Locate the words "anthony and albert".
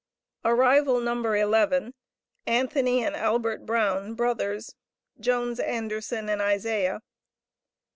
2.47-3.67